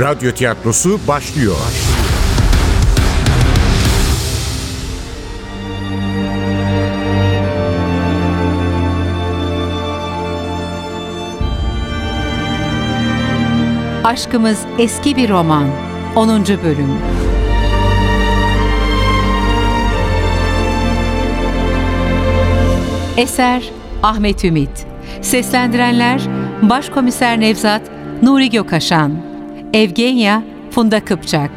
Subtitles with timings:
[0.00, 1.56] Radyo tiyatrosu başlıyor.
[14.04, 15.64] Aşkımız eski bir roman.
[16.16, 16.44] 10.
[16.46, 16.90] bölüm.
[23.16, 23.70] Eser
[24.02, 24.86] Ahmet Ümit.
[25.22, 26.20] Seslendirenler
[26.62, 27.82] Başkomiser Nevzat
[28.22, 29.27] Nuri Gökaşan,
[29.72, 31.50] Evgenya Funda Kıpçak,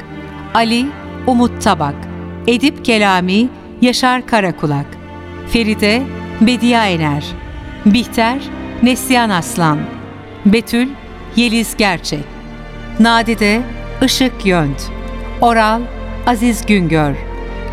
[0.54, 0.86] Ali
[1.28, 1.96] Umut Tabak,
[2.48, 3.50] Edip Kelami
[3.82, 4.86] Yaşar Karakulak,
[5.50, 6.02] Feride
[6.42, 7.26] Bediye Ener,
[7.86, 8.40] Bihter
[8.84, 9.80] Neslihan Aslan,
[10.46, 10.88] Betül
[11.36, 12.24] Yeliz Gerçek,
[13.00, 13.62] Nadide
[14.06, 14.92] Işık Yönt,
[15.42, 15.82] Oral
[16.28, 17.16] Aziz Güngör,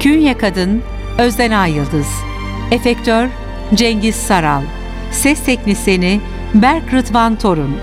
[0.00, 0.82] Künye Kadın
[1.18, 2.08] Özden Ayıldız,
[2.70, 3.28] Efektör
[3.74, 4.62] Cengiz Saral,
[5.10, 6.20] Ses Teknisini
[6.54, 7.76] Berk Rıdvan Torun,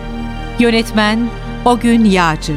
[0.60, 1.20] Yönetmen
[1.66, 2.54] Ogün Yağcı.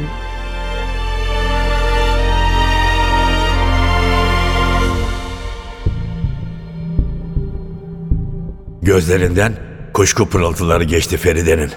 [8.81, 9.53] Gözlerinden
[9.93, 11.69] kuşku pırıltıları geçti Feride'nin.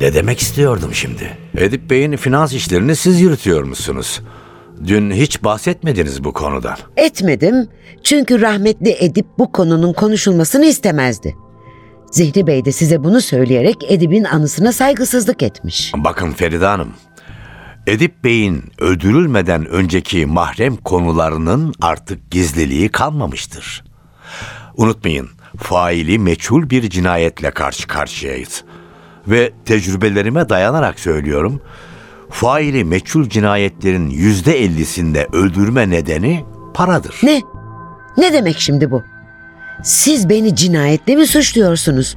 [0.00, 1.38] Ne demek istiyordum şimdi?
[1.56, 4.20] Edip Bey'in finans işlerini siz yürütüyormuşsunuz.
[4.86, 6.76] Dün hiç bahsetmediniz bu konudan.
[6.96, 7.68] Etmedim
[8.02, 11.34] çünkü rahmetli Edip bu konunun konuşulmasını istemezdi.
[12.12, 15.92] Zihri Bey de size bunu söyleyerek Edip'in anısına saygısızlık etmiş.
[15.96, 16.92] Bakın Feride Hanım,
[17.86, 23.84] Edip Bey'in öldürülmeden önceki mahrem konularının artık gizliliği kalmamıştır.
[24.76, 28.64] Unutmayın, faili meçhul bir cinayetle karşı karşıyayız.
[29.28, 31.60] Ve tecrübelerime dayanarak söylüyorum,
[32.30, 37.20] faili meçhul cinayetlerin yüzde ellisinde öldürme nedeni paradır.
[37.22, 37.40] Ne?
[38.16, 39.02] Ne demek şimdi bu?
[39.82, 42.16] Siz beni cinayetle mi suçluyorsunuz?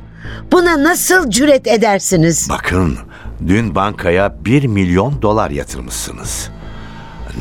[0.52, 2.48] Buna nasıl cüret edersiniz?
[2.50, 2.98] Bakın,
[3.48, 6.50] dün bankaya bir milyon dolar yatırmışsınız.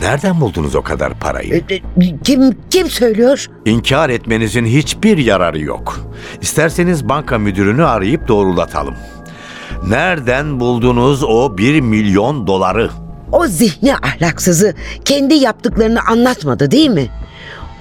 [0.00, 1.65] Nereden buldunuz o kadar parayı?
[1.71, 1.83] E, e,
[2.25, 3.47] Kim kim söylüyor?
[3.65, 6.00] İnkar etmenizin hiçbir yararı yok.
[6.41, 8.94] İsterseniz banka müdürünü arayıp doğrulatalım.
[9.88, 12.91] Nereden buldunuz o bir milyon doları?
[13.33, 14.75] O zihni ahlaksızı
[15.05, 17.06] kendi yaptıklarını anlatmadı değil mi?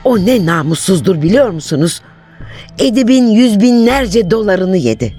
[0.03, 2.01] O ne namussuzdur biliyor musunuz?
[2.79, 5.13] Edip'in yüz binlerce dolarını yedi.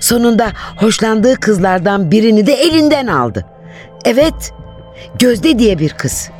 [0.00, 3.46] Sonunda hoşlandığı kızlardan birini de elinden aldı.
[4.04, 4.52] Evet,
[5.18, 6.30] Gözde diye bir kız.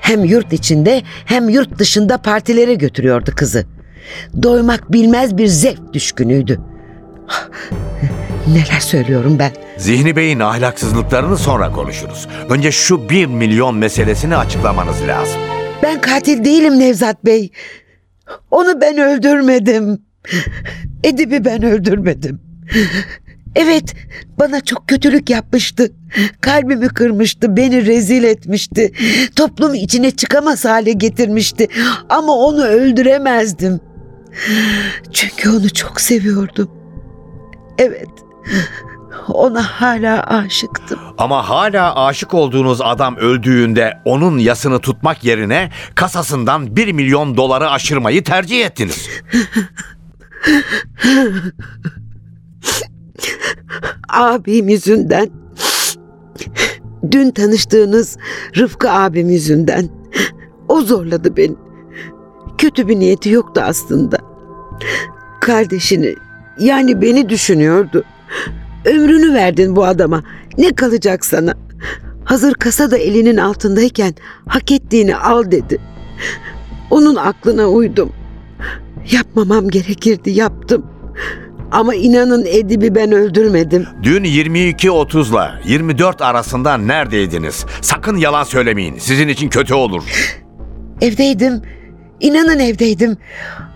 [0.00, 3.66] Hem yurt içinde hem yurt dışında partilere götürüyordu kızı.
[4.42, 6.60] Doymak bilmez bir zevk düşkünüydü.
[8.48, 9.52] Neler söylüyorum ben?
[9.76, 12.28] Zihni Bey'in ahlaksızlıklarını sonra konuşuruz.
[12.48, 15.40] Önce şu bir milyon meselesini açıklamanız lazım.
[15.82, 17.50] Ben katil değilim Nevzat Bey.
[18.50, 20.02] Onu ben öldürmedim.
[21.04, 22.40] Edip'i ben öldürmedim.
[23.56, 23.94] Evet,
[24.38, 25.92] bana çok kötülük yapmıştı.
[26.40, 28.92] Kalbimi kırmıştı, beni rezil etmişti.
[29.36, 31.68] Toplum içine çıkamaz hale getirmişti.
[32.08, 33.80] Ama onu öldüremezdim.
[35.12, 36.70] Çünkü onu çok seviyordum.
[37.78, 38.08] Evet,
[39.28, 40.98] ona hala aşıktım.
[41.18, 48.24] Ama hala aşık olduğunuz adam öldüğünde onun yasını tutmak yerine kasasından bir milyon doları aşırmayı
[48.24, 49.08] tercih ettiniz.
[54.08, 55.30] abim yüzünden.
[57.10, 58.16] Dün tanıştığınız
[58.56, 59.88] Rıfkı abim yüzünden.
[60.68, 61.54] O zorladı beni.
[62.58, 64.18] Kötü bir niyeti yoktu aslında.
[65.40, 66.14] Kardeşini
[66.58, 68.04] yani beni düşünüyordu.
[68.84, 70.22] Ömrünü verdin bu adama.
[70.58, 71.54] Ne kalacak sana?
[72.24, 74.14] Hazır kasa da elinin altındayken
[74.48, 75.78] hak ettiğini al dedi.
[76.90, 78.12] Onun aklına uydum.
[79.12, 80.86] Yapmamam gerekirdi yaptım.
[81.72, 83.86] Ama inanın Edip'i ben öldürmedim.
[84.02, 87.66] Dün 22.30'la 24 arasında neredeydiniz?
[87.80, 88.98] Sakın yalan söylemeyin.
[88.98, 90.02] Sizin için kötü olur.
[91.00, 91.62] Evdeydim.
[92.20, 93.16] İnanın evdeydim.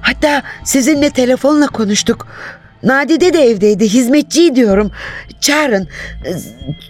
[0.01, 2.27] Hatta sizinle telefonla konuştuk.
[2.83, 3.85] Nadide de evdeydi.
[3.85, 4.91] Hizmetçi diyorum.
[5.41, 5.89] Çağırın.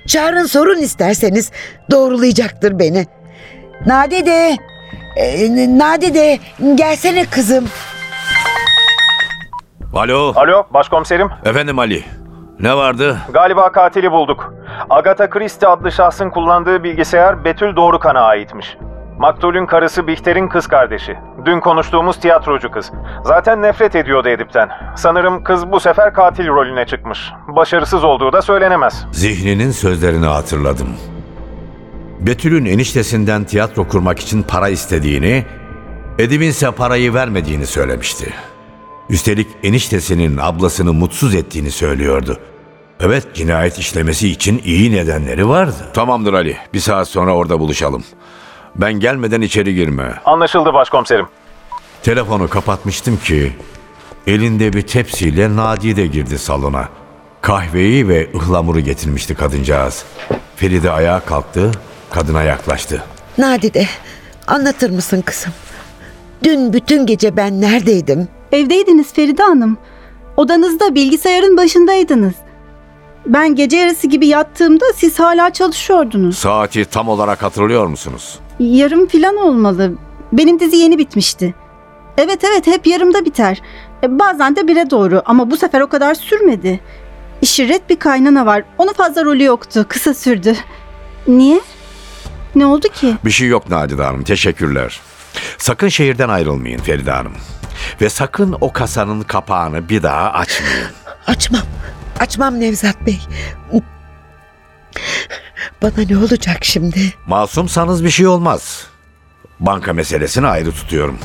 [0.06, 1.52] Çağırın sorun isterseniz.
[1.90, 3.06] Doğrulayacaktır beni.
[3.86, 4.56] Nadide.
[5.16, 6.38] e, Nadide
[6.74, 7.68] gelsene kızım.
[9.94, 10.32] Alo.
[10.36, 11.28] Alo, başkomiserim.
[11.44, 12.04] Efendim Ali.
[12.60, 13.18] Ne vardı?
[13.32, 14.54] Galiba katili bulduk.
[14.90, 18.76] Agatha Christie adlı şahsın kullandığı bilgisayar Betül Doğrukan'a aitmiş.
[19.18, 21.16] Maktulün karısı Bihter'in kız kardeşi.
[21.44, 22.92] Dün konuştuğumuz tiyatrocu kız.
[23.24, 24.68] Zaten nefret ediyordu Edip'ten.
[24.96, 27.18] Sanırım kız bu sefer katil rolüne çıkmış.
[27.48, 29.04] Başarısız olduğu da söylenemez.
[29.12, 30.88] Zihninin sözlerini hatırladım.
[32.20, 35.44] Betül'ün eniştesinden tiyatro kurmak için para istediğini,
[36.18, 38.34] Edip'in ise parayı vermediğini söylemişti.
[39.10, 42.38] Üstelik eniştesinin ablasını mutsuz ettiğini söylüyordu.
[43.00, 45.74] Evet, cinayet işlemesi için iyi nedenleri vardı.
[45.94, 46.56] Tamamdır Ali.
[46.74, 48.04] Bir saat sonra orada buluşalım.
[48.78, 50.14] Ben gelmeden içeri girme.
[50.24, 51.26] Anlaşıldı başkomiserim.
[52.02, 53.52] Telefonu kapatmıştım ki
[54.26, 56.88] elinde bir tepsiyle Nadide girdi salona.
[57.40, 60.04] Kahveyi ve ıhlamuru getirmişti kadıncağız.
[60.56, 61.70] Feride ayağa kalktı,
[62.10, 63.02] kadına yaklaştı.
[63.38, 63.86] Nadide,
[64.46, 65.52] anlatır mısın kızım?
[66.44, 68.28] Dün bütün gece ben neredeydim?
[68.52, 69.78] Evdeydiniz Feride Hanım.
[70.36, 72.34] Odanızda bilgisayarın başındaydınız.
[73.26, 76.38] Ben gece yarısı gibi yattığımda siz hala çalışıyordunuz.
[76.38, 78.38] Saati tam olarak hatırlıyor musunuz?
[78.58, 79.92] Yarım filan olmalı.
[80.32, 81.54] Benim dizi yeni bitmişti.
[82.18, 83.62] Evet evet hep yarımda biter.
[84.02, 86.80] E, bazen de bire doğru ama bu sefer o kadar sürmedi.
[87.42, 88.64] İşiret bir kaynana var.
[88.78, 89.86] Onun fazla rolü yoktu.
[89.88, 90.56] Kısa sürdü.
[91.28, 91.60] Niye?
[92.54, 93.14] Ne oldu ki?
[93.24, 95.00] Bir şey yok Nadide Hanım, teşekkürler.
[95.58, 97.32] Sakın şehirden ayrılmayın Feride Hanım.
[98.00, 100.86] Ve sakın o kasanın kapağını bir daha açmayın.
[101.26, 101.62] Açmam.
[102.20, 103.18] Açmam Nevzat Bey.
[105.82, 107.14] Bana ne olacak şimdi?
[107.26, 108.86] Masumsanız bir şey olmaz.
[109.60, 111.18] Banka meselesini ayrı tutuyorum.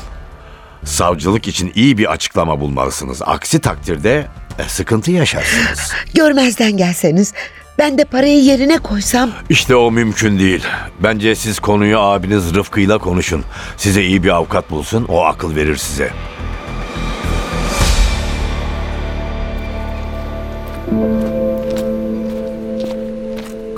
[0.84, 3.22] Savcılık için iyi bir açıklama bulmalısınız.
[3.22, 4.26] Aksi takdirde
[4.58, 5.92] e, sıkıntı yaşarsınız.
[6.14, 7.32] Görmezden gelseniz
[7.78, 10.64] ben de parayı yerine koysam İşte o mümkün değil.
[11.02, 13.44] Bence siz konuyu abiniz Rıfkı'yla konuşun.
[13.76, 16.10] Size iyi bir avukat bulsun, o akıl verir size.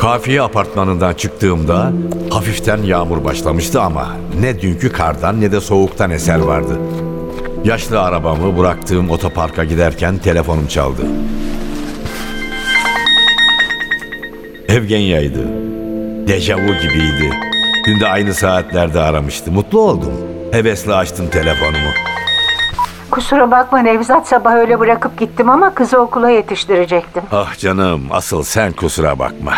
[0.06, 1.93] Kafiye apartmanından çıktığımda
[2.31, 4.08] hafiften yağmur başlamıştı ama
[4.41, 6.79] ne dünkü kardan ne de soğuktan eser vardı.
[7.64, 11.03] Yaşlı arabamı bıraktığım otoparka giderken telefonum çaldı.
[14.69, 15.49] Evgenya'ydı.
[16.29, 17.31] Dejavu gibiydi.
[17.87, 19.52] Dün de aynı saatlerde aramıştı.
[19.52, 20.12] Mutlu oldum.
[20.52, 21.91] Hevesle açtım telefonumu.
[23.11, 27.23] Kusura bakma Nevzat sabah öyle bırakıp gittim ama kızı okula yetiştirecektim.
[27.32, 29.55] Ah canım asıl sen kusura bakma.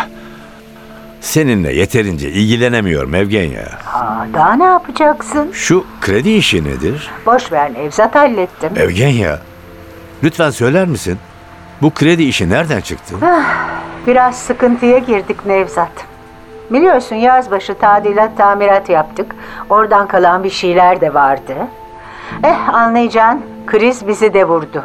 [1.28, 3.62] Seninle yeterince ilgilenemiyorum Evgenya.
[3.94, 5.50] Aa, daha ne yapacaksın?
[5.52, 7.10] Şu kredi işi nedir?
[7.26, 8.70] Boş ver Nevzat hallettim.
[8.76, 9.38] Evgenya,
[10.24, 11.18] lütfen söyler misin?
[11.82, 13.14] Bu kredi işi nereden çıktı?
[14.06, 15.92] Biraz sıkıntıya girdik Nevzat.
[16.70, 19.34] Biliyorsun yaz başı tadilat tamirat yaptık.
[19.70, 21.54] Oradan kalan bir şeyler de vardı.
[22.44, 24.84] Eh anlayacağın kriz bizi de vurdu.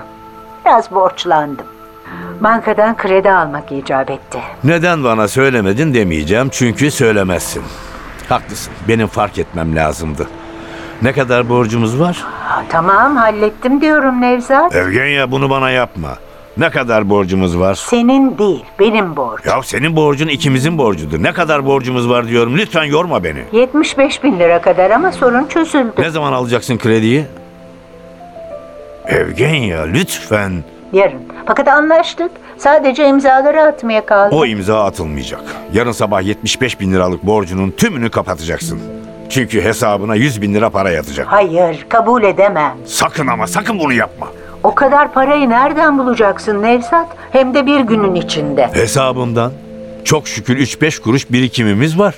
[0.65, 1.65] Biraz borçlandım.
[2.41, 4.39] Bankadan kredi almak icap etti.
[4.63, 7.63] Neden bana söylemedin demeyeceğim çünkü söylemezsin.
[8.29, 10.27] Haklısın, benim fark etmem lazımdı.
[11.01, 12.23] Ne kadar borcumuz var?
[12.43, 14.75] Ha, tamam hallettim diyorum Nevzat.
[14.75, 16.09] Evgenya bunu bana yapma.
[16.57, 17.75] Ne kadar borcumuz var?
[17.75, 19.51] Senin değil benim borcum.
[19.51, 21.23] Ya senin borcun ikimizin borcudur.
[21.23, 22.57] Ne kadar borcumuz var diyorum.
[22.57, 23.43] Lütfen yorma beni.
[23.51, 25.91] 75 bin lira kadar ama sorun çözüldü.
[25.99, 27.25] Ne zaman alacaksın krediyi?
[29.05, 30.63] Evgenya lütfen.
[30.93, 31.21] Yarın.
[31.45, 32.31] Fakat anlaştık.
[32.57, 34.35] Sadece imzaları atmaya kaldı.
[34.35, 35.41] O imza atılmayacak.
[35.73, 38.79] Yarın sabah 75 bin liralık borcunun tümünü kapatacaksın.
[39.29, 41.27] Çünkü hesabına 100 bin lira para yatacak.
[41.31, 42.73] Hayır, kabul edemem.
[42.85, 44.27] Sakın ama sakın bunu yapma.
[44.63, 47.07] O kadar parayı nereden bulacaksın Nevzat?
[47.31, 48.69] Hem de bir günün içinde.
[48.73, 49.51] Hesabımdan
[50.03, 52.15] çok şükür 3-5 kuruş birikimimiz var.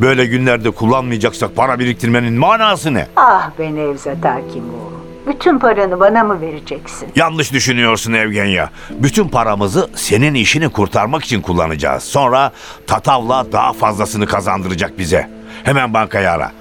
[0.00, 3.06] Böyle günlerde kullanmayacaksak para biriktirmenin manası ne?
[3.16, 4.91] Ah be Nevzat Hakimoğlu.
[5.26, 7.08] Bütün paranı bana mı vereceksin?
[7.16, 8.70] Yanlış düşünüyorsun Evgenya.
[8.90, 12.02] Bütün paramızı senin işini kurtarmak için kullanacağız.
[12.02, 12.52] Sonra
[12.86, 15.30] Tatavla daha fazlasını kazandıracak bize.
[15.64, 16.52] Hemen bankayı ara.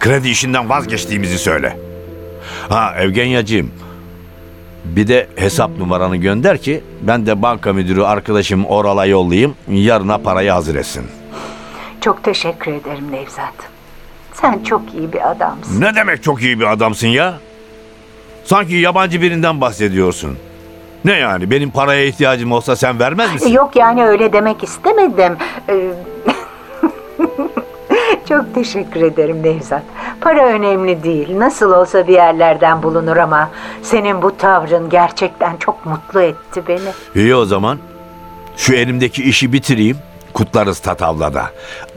[0.00, 1.78] Kredi işinden vazgeçtiğimizi söyle.
[2.68, 3.70] Ha Evgenyacığım.
[4.84, 9.54] Bir de hesap numaranı gönder ki ben de banka müdürü arkadaşım Oral'a yollayayım.
[9.68, 11.06] Yarına parayı hazır etsin.
[12.00, 13.54] Çok teşekkür ederim Nevzat.
[14.34, 15.80] Sen çok iyi bir adamsın.
[15.80, 17.34] Ne demek çok iyi bir adamsın ya?
[18.48, 20.38] Sanki yabancı birinden bahsediyorsun.
[21.04, 23.52] Ne yani benim paraya ihtiyacım olsa sen vermez misin?
[23.52, 25.36] Yok yani öyle demek istemedim.
[25.68, 25.74] Ee,
[28.28, 29.82] Çok teşekkür ederim Nevzat.
[30.20, 31.38] Para önemli değil.
[31.38, 33.50] Nasıl olsa bir yerlerden bulunur ama
[33.82, 36.88] senin bu tavrın gerçekten çok mutlu etti beni.
[37.14, 37.78] İyi o zaman.
[38.56, 39.98] Şu elimdeki işi bitireyim.
[40.32, 41.44] Kutlarız Tatavla'da.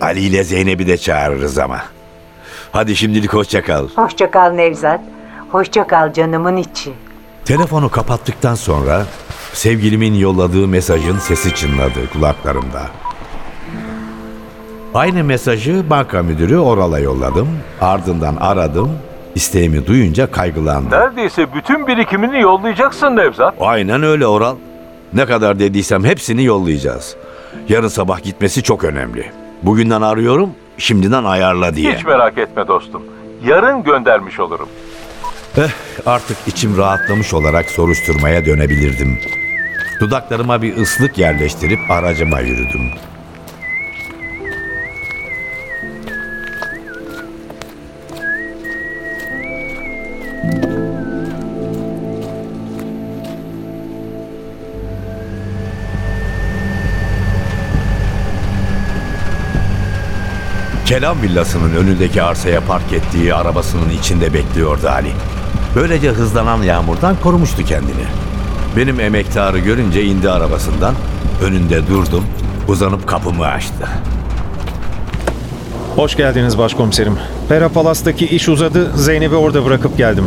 [0.01, 1.81] Ali ile Zeynep'i de çağırırız ama.
[2.71, 3.87] Hadi şimdilik hoşça kal.
[3.95, 5.01] Hoşça kal Nevzat.
[5.51, 6.93] Hoşça kal canımın içi.
[7.45, 9.05] Telefonu kapattıktan sonra
[9.53, 12.81] sevgilimin yolladığı mesajın sesi çınladı kulaklarımda.
[14.93, 17.47] Aynı mesajı banka müdürü Oral'a yolladım.
[17.81, 18.91] Ardından aradım.
[19.35, 20.95] İsteğimi duyunca kaygılandı.
[20.95, 23.53] Neredeyse bütün birikimini yollayacaksın Nevzat.
[23.59, 24.55] Aynen öyle Oral.
[25.13, 27.15] Ne kadar dediysem hepsini yollayacağız.
[27.69, 29.31] Yarın sabah gitmesi çok önemli.
[29.63, 31.95] Bugünden arıyorum, şimdiden ayarla diye.
[31.95, 33.03] Hiç merak etme dostum.
[33.45, 34.69] Yarın göndermiş olurum.
[35.57, 35.69] Eh,
[36.05, 39.19] artık içim rahatlamış olarak soruşturmaya dönebilirdim.
[39.99, 42.91] Dudaklarıma bir ıslık yerleştirip aracıma yürüdüm.
[60.85, 65.11] Kelam villasının önündeki arsaya park ettiği arabasının içinde bekliyordu Ali.
[65.75, 68.05] Böylece hızlanan yağmurdan korumuştu kendini.
[68.77, 70.95] Benim emektarı görünce indi arabasından,
[71.43, 72.23] önünde durdum,
[72.67, 73.87] uzanıp kapımı açtı.
[75.95, 77.17] Hoş geldiniz başkomiserim.
[77.49, 80.25] Pera Palas'taki iş uzadı, Zeynep'i orada bırakıp geldim.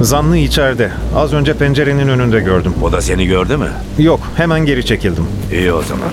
[0.00, 0.90] Zanlı içeride.
[1.16, 2.74] Az önce pencerenin önünde gördüm.
[2.82, 3.68] O da seni gördü mü?
[3.98, 5.26] Yok, hemen geri çekildim.
[5.52, 6.08] İyi o zaman.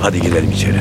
[0.00, 0.78] Hadi gidelim içeri.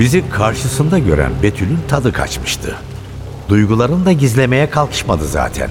[0.00, 2.74] Bizi karşısında gören Betül'ün tadı kaçmıştı.
[3.48, 5.70] Duygularını da gizlemeye kalkışmadı zaten.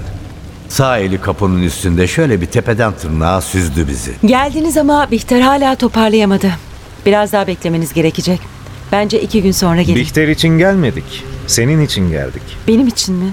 [0.68, 4.12] Sağ eli kapının üstünde şöyle bir tepeden tırnağa süzdü bizi.
[4.24, 6.50] Geldiniz ama Bihter hala toparlayamadı.
[7.06, 8.40] Biraz daha beklemeniz gerekecek.
[8.92, 9.96] Bence iki gün sonra gelin.
[9.96, 11.24] Bihter için gelmedik.
[11.46, 12.42] Senin için geldik.
[12.68, 13.30] Benim için mi?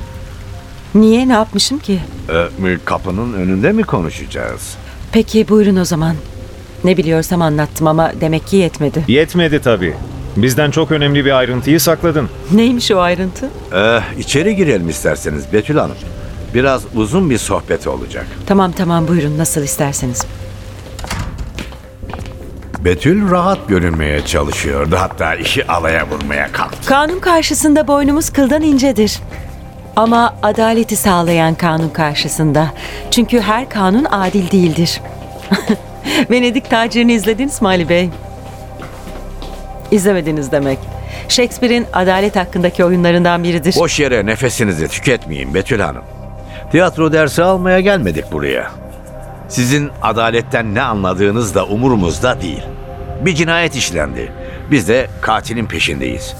[0.95, 1.27] Niye?
[1.27, 1.99] Ne yapmışım ki?
[2.29, 4.75] Ee, kapının önünde mi konuşacağız?
[5.11, 6.15] Peki buyurun o zaman.
[6.83, 9.03] Ne biliyorsam anlattım ama demek ki yetmedi.
[9.07, 9.93] Yetmedi tabii.
[10.37, 12.29] Bizden çok önemli bir ayrıntıyı sakladın.
[12.51, 13.49] Neymiş o ayrıntı?
[13.75, 15.95] Ee, içeri girelim isterseniz Betül Hanım.
[16.53, 18.25] Biraz uzun bir sohbet olacak.
[18.47, 20.25] Tamam tamam buyurun nasıl isterseniz.
[22.79, 24.95] Betül rahat görünmeye çalışıyordu.
[24.99, 26.89] Hatta işi alaya vurmaya kalktı.
[26.89, 29.19] Kanun karşısında boynumuz kıldan incedir.
[29.95, 32.67] Ama adaleti sağlayan kanun karşısında.
[33.11, 35.01] Çünkü her kanun adil değildir.
[36.31, 38.09] Venedik tacirini izlediniz mi Ali Bey?
[39.91, 40.79] İzlemediniz demek.
[41.29, 43.75] Shakespeare'in adalet hakkındaki oyunlarından biridir.
[43.79, 46.03] Boş yere nefesinizi tüketmeyin Betül Hanım.
[46.71, 48.71] Tiyatro dersi almaya gelmedik buraya.
[49.49, 52.63] Sizin adaletten ne anladığınız da umurumuzda değil.
[53.25, 54.31] Bir cinayet işlendi.
[54.71, 56.33] Biz de katilin peşindeyiz.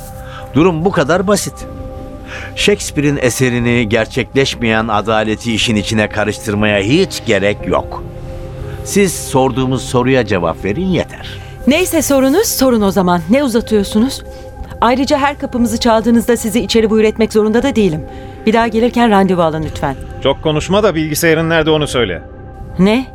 [0.54, 1.66] Durum bu kadar basit.
[2.56, 8.04] Shakespeare'in eserini gerçekleşmeyen adaleti işin içine karıştırmaya hiç gerek yok.
[8.86, 11.51] Siz sorduğumuz soruya cevap verin yeter.
[11.72, 13.22] Neyse sorunuz sorun o zaman.
[13.30, 14.22] Ne uzatıyorsunuz?
[14.82, 18.06] Ayrıca her kapımızı çaldığınızda sizi içeri buyur etmek zorunda da değilim.
[18.46, 19.96] Bir daha gelirken randevu alın lütfen.
[20.24, 22.22] Çok konuşma da bilgisayarın nerede onu söyle.
[22.80, 23.06] Ne?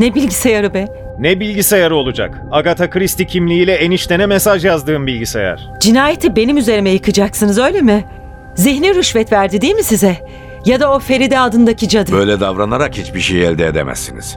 [0.00, 0.86] Ne bilgisayarı be?
[1.18, 2.42] Ne bilgisayarı olacak?
[2.50, 5.68] Agatha Christie kimliğiyle eniştene mesaj yazdığım bilgisayar.
[5.80, 8.04] Cinayeti benim üzerime yıkacaksınız öyle mi?
[8.54, 10.16] Zihni rüşvet verdi değil mi size?
[10.64, 12.12] Ya da o Feride adındaki cadı.
[12.12, 14.36] Böyle davranarak hiçbir şey elde edemezsiniz.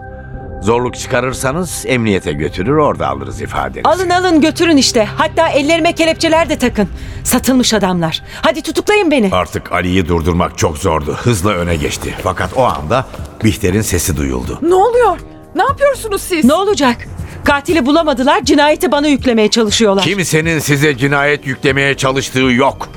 [0.61, 3.81] Zorluk çıkarırsanız emniyete götürür orada alırız ifadenizi.
[3.89, 5.05] Alın alın götürün işte.
[5.17, 6.89] Hatta ellerime kelepçeler de takın.
[7.23, 8.23] Satılmış adamlar.
[8.41, 9.29] Hadi tutuklayın beni.
[9.31, 11.13] Artık Ali'yi durdurmak çok zordu.
[11.13, 12.15] Hızla öne geçti.
[12.23, 13.05] Fakat o anda
[13.43, 14.59] Bihter'in sesi duyuldu.
[14.61, 15.17] Ne oluyor?
[15.55, 16.45] Ne yapıyorsunuz siz?
[16.45, 16.97] Ne olacak?
[17.43, 20.03] Katili bulamadılar, cinayeti bana yüklemeye çalışıyorlar.
[20.03, 22.89] Kimsenin size cinayet yüklemeye çalıştığı yok.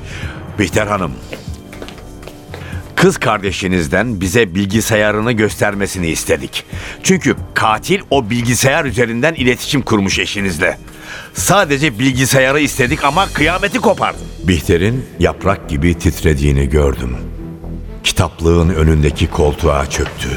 [0.59, 1.11] Bihter Hanım.
[3.03, 6.63] Kız kardeşinizden bize bilgisayarını göstermesini istedik.
[7.03, 10.77] Çünkü katil o bilgisayar üzerinden iletişim kurmuş eşinizle.
[11.33, 14.17] Sadece bilgisayarı istedik ama kıyameti kopardı.
[14.43, 17.17] Bihter'in yaprak gibi titrediğini gördüm.
[18.03, 20.29] Kitaplığın önündeki koltuğa çöktü.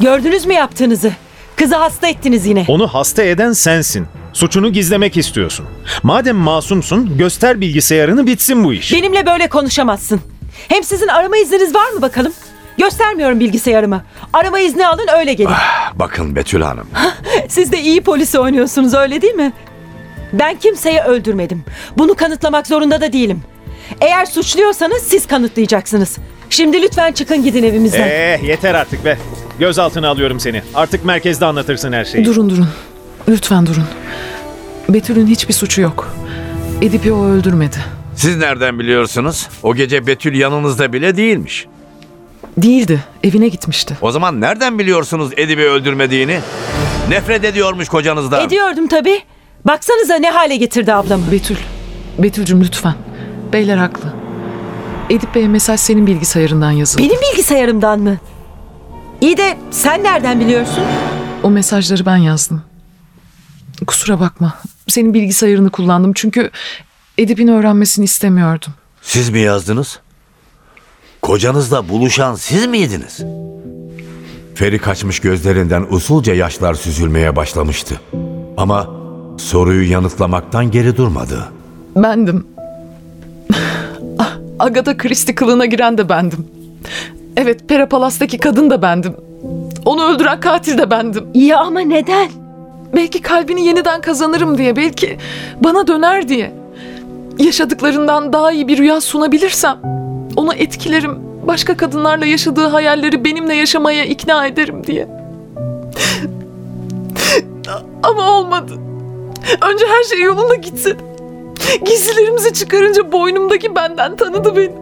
[0.00, 1.12] Gördünüz mü yaptığınızı?
[1.56, 2.64] Kızı hasta ettiniz yine.
[2.68, 4.06] Onu hasta eden sensin.
[4.32, 5.66] Suçunu gizlemek istiyorsun.
[6.02, 8.92] Madem masumsun, göster bilgisayarını bitsin bu iş.
[8.92, 10.20] Benimle böyle konuşamazsın.
[10.68, 12.32] Hem sizin arama izniniz var mı bakalım?
[12.78, 14.02] Göstermiyorum bilgisayarımı.
[14.32, 15.50] Arama izni alın öyle gelin.
[15.94, 16.86] Bakın Betül Hanım.
[17.48, 19.52] Siz de iyi polisi oynuyorsunuz öyle değil mi?
[20.32, 21.64] Ben kimseyi öldürmedim.
[21.98, 23.42] Bunu kanıtlamak zorunda da değilim.
[24.00, 26.16] Eğer suçluyorsanız siz kanıtlayacaksınız.
[26.50, 28.08] Şimdi lütfen çıkın gidin evimizden.
[28.08, 29.18] Ee, yeter artık be.
[29.58, 30.62] Gözaltına alıyorum seni.
[30.74, 32.24] Artık merkezde anlatırsın her şeyi.
[32.24, 32.68] Durun durun.
[33.28, 33.84] Lütfen durun.
[34.88, 36.14] Betül'ün hiçbir suçu yok.
[36.82, 37.76] Edip'i o öldürmedi.
[38.16, 39.48] Siz nereden biliyorsunuz?
[39.62, 41.66] O gece Betül yanınızda bile değilmiş.
[42.58, 43.04] Değildi.
[43.24, 43.98] Evine gitmişti.
[44.00, 46.40] O zaman nereden biliyorsunuz Edip'i öldürmediğini?
[47.08, 48.46] Nefret ediyormuş kocanızdan.
[48.46, 49.20] Ediyordum tabii.
[49.64, 51.32] Baksanıza ne hale getirdi ablamı.
[51.32, 51.56] Betül.
[52.18, 52.94] Betül'cüm lütfen.
[53.52, 54.12] Beyler haklı.
[55.10, 57.02] Edip Bey'e mesaj senin bilgisayarından yazıldı.
[57.02, 58.16] Benim bilgisayarımdan mı?
[59.20, 60.84] İyi de sen nereden biliyorsun?
[61.42, 62.62] O mesajları ben yazdım.
[63.86, 64.58] Kusura bakma.
[64.88, 66.50] Senin bilgisayarını kullandım çünkü
[67.18, 68.72] Edip'in öğrenmesini istemiyordum.
[69.02, 70.00] Siz mi yazdınız?
[71.22, 73.20] Kocanızla buluşan siz miydiniz?
[74.54, 78.00] Feri kaçmış gözlerinden usulca yaşlar süzülmeye başlamıştı.
[78.56, 78.90] Ama
[79.38, 81.44] soruyu yanıtlamaktan geri durmadı.
[81.96, 82.46] Bendim.
[84.58, 86.46] Agatha Christie kılığına giren de bendim.
[87.36, 89.16] Evet, Pera Palas'taki kadın da bendim.
[89.84, 91.26] Onu öldüren katil de bendim.
[91.34, 92.30] Ya ama neden?
[92.96, 95.18] Belki kalbini yeniden kazanırım diye, belki
[95.60, 96.63] bana döner diye.
[97.38, 99.78] Yaşadıklarından daha iyi bir rüya sunabilirsem
[100.36, 101.18] onu etkilerim.
[101.46, 105.08] Başka kadınlarla yaşadığı hayalleri benimle yaşamaya ikna ederim diye.
[108.02, 108.72] Ama olmadı.
[109.72, 110.96] Önce her şey yolunda gitsin.
[111.84, 114.72] Giysilerimizi çıkarınca boynumdaki benden tanıdı beni.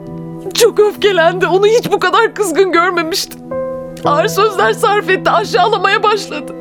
[0.55, 1.47] Çok öfkelendi.
[1.47, 3.41] Onu hiç bu kadar kızgın görmemiştim.
[4.05, 5.31] Ağır sözler sarf etti.
[5.31, 6.55] Aşağılamaya başladı.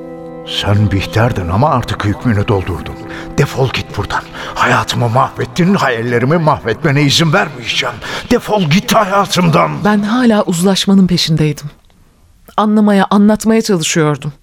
[0.59, 2.95] Sen Bihter'din ama artık hükmünü doldurdun.
[3.37, 4.23] Defol git buradan.
[4.55, 7.95] Hayatımı mahvettin, hayallerimi mahvetmene izin vermeyeceğim.
[8.31, 9.71] Defol git hayatımdan.
[9.85, 11.69] Ben hala uzlaşmanın peşindeydim.
[12.57, 14.33] Anlamaya, anlatmaya çalışıyordum.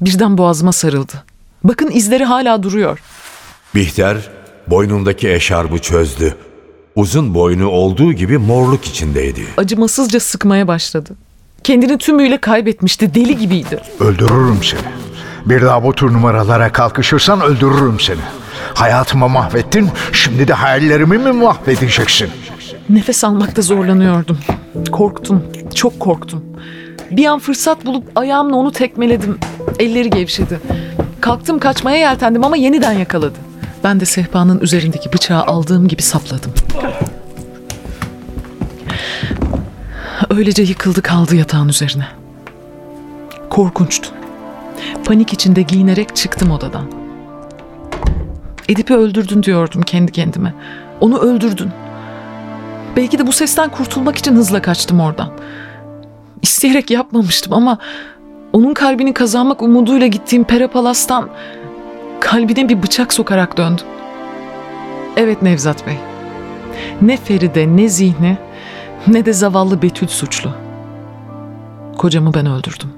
[0.00, 1.24] Birden boğazıma sarıldı.
[1.64, 2.98] Bakın izleri hala duruyor.
[3.74, 4.16] Bihter
[4.66, 6.36] boynundaki eşarbı çözdü.
[6.96, 9.46] Uzun boynu olduğu gibi morluk içindeydi.
[9.56, 11.16] Acımasızca sıkmaya başladı.
[11.64, 13.80] Kendini tümüyle kaybetmişti, deli gibiydi.
[14.00, 15.07] Öldürürüm seni.
[15.48, 18.20] Bir daha bu tür numaralara kalkışırsan öldürürüm seni.
[18.74, 22.30] Hayatımı mahvettin, şimdi de hayallerimi mi mahvedeceksin?
[22.88, 24.38] Nefes almakta zorlanıyordum.
[24.92, 26.44] Korktum, çok korktum.
[27.10, 29.38] Bir an fırsat bulup ayağımla onu tekmeledim.
[29.78, 30.60] Elleri gevşedi.
[31.20, 33.38] Kalktım kaçmaya yeltendim ama yeniden yakaladı.
[33.84, 36.52] Ben de sehpanın üzerindeki bıçağı aldığım gibi sapladım.
[40.30, 42.06] Öylece yıkıldı kaldı yatağın üzerine.
[43.50, 44.17] Korkunçtu.
[45.04, 46.84] Panik içinde giyinerek çıktım odadan.
[48.68, 50.54] Edip'i öldürdün diyordum kendi kendime.
[51.00, 51.70] Onu öldürdün.
[52.96, 55.32] Belki de bu sesten kurtulmak için hızla kaçtım oradan.
[56.42, 57.78] İsteyerek yapmamıştım ama
[58.52, 61.28] onun kalbini kazanmak umuduyla gittiğim Pera Palas'tan
[62.20, 63.86] kalbine bir bıçak sokarak döndüm.
[65.16, 65.96] Evet Nevzat Bey.
[67.02, 68.38] Ne Feride ne Zihni
[69.06, 70.50] ne de zavallı Betül suçlu.
[71.98, 72.97] Kocamı ben öldürdüm.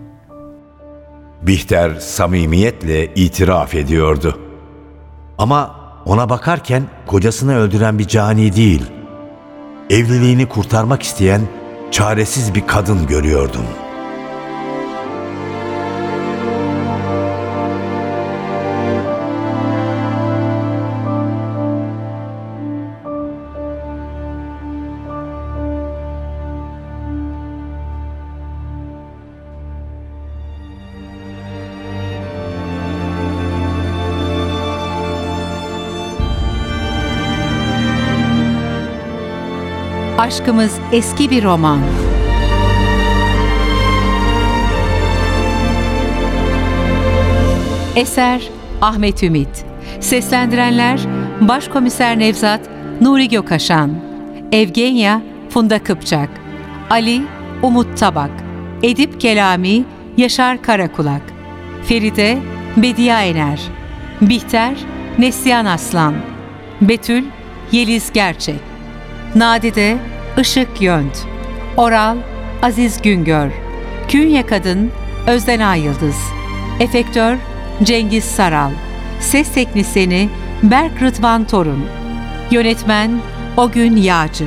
[1.43, 4.39] Bihter samimiyetle itiraf ediyordu.
[5.39, 8.83] Ama ona bakarken kocasını öldüren bir cani değil,
[9.91, 11.41] evliliğini kurtarmak isteyen
[11.91, 13.65] çaresiz bir kadın görüyordum.
[40.21, 41.79] Aşkımız eski bir roman.
[47.97, 48.43] Eser
[48.81, 49.65] Ahmet Ümit
[50.01, 51.01] Seslendirenler
[51.41, 52.61] Başkomiser Nevzat
[53.01, 53.91] Nuri Gökaşan
[54.53, 56.31] Evgenya Funda Kıpçak
[56.91, 57.23] Ali
[57.63, 58.31] Umut Tabak
[58.83, 59.85] Edip Kelami
[60.17, 61.23] Yaşar Karakulak
[61.85, 62.39] Feride
[62.77, 63.61] Bediye Ener
[64.21, 64.75] Bihter
[65.19, 66.15] Neslihan Aslan
[66.81, 67.25] Betül
[67.73, 68.70] Yeliz Gerçek
[69.35, 69.97] Nadide
[70.41, 71.27] Işık Yönt.
[71.77, 72.17] Oral
[72.63, 73.51] Aziz Güngör.
[74.09, 74.91] Künye Kadın
[75.27, 76.17] Özden Yıldız
[76.81, 77.37] Efektör
[77.83, 78.71] Cengiz Saral.
[79.21, 80.29] Ses Teknisini
[80.63, 81.85] Berk Rıdvan Torun.
[82.51, 83.21] Yönetmen
[83.57, 84.47] Ogün Yağcı